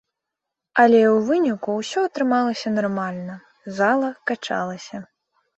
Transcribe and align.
Але 0.83 1.01
ў 1.01 1.17
выніку 1.27 1.75
ўсё 1.81 1.99
атрымалася 2.09 2.73
нармальна, 2.79 3.37
зала 3.81 4.09
качалася. 4.33 4.97